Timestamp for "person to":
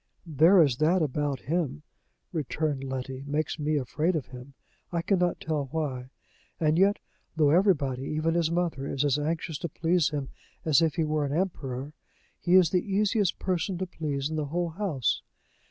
13.37-13.85